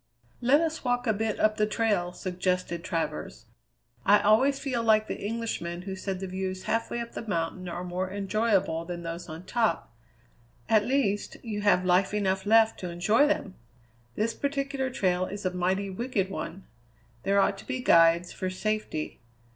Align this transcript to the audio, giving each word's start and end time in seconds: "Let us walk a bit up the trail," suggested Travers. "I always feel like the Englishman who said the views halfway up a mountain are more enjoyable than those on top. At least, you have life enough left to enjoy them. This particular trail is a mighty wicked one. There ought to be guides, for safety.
"Let 0.41 0.61
us 0.61 0.83
walk 0.83 1.05
a 1.05 1.13
bit 1.13 1.39
up 1.39 1.57
the 1.57 1.67
trail," 1.67 2.11
suggested 2.11 2.83
Travers. 2.83 3.45
"I 4.03 4.19
always 4.19 4.57
feel 4.57 4.81
like 4.81 5.05
the 5.05 5.23
Englishman 5.23 5.83
who 5.83 5.95
said 5.95 6.19
the 6.19 6.25
views 6.25 6.63
halfway 6.63 6.99
up 6.99 7.15
a 7.15 7.21
mountain 7.21 7.69
are 7.69 7.83
more 7.83 8.09
enjoyable 8.11 8.83
than 8.83 9.03
those 9.03 9.29
on 9.29 9.43
top. 9.45 9.93
At 10.67 10.85
least, 10.85 11.37
you 11.43 11.61
have 11.61 11.85
life 11.85 12.15
enough 12.15 12.47
left 12.47 12.79
to 12.79 12.89
enjoy 12.89 13.27
them. 13.27 13.53
This 14.15 14.33
particular 14.33 14.89
trail 14.89 15.27
is 15.27 15.45
a 15.45 15.53
mighty 15.53 15.91
wicked 15.91 16.31
one. 16.31 16.65
There 17.21 17.39
ought 17.39 17.59
to 17.59 17.67
be 17.67 17.79
guides, 17.79 18.33
for 18.33 18.49
safety. 18.49 19.19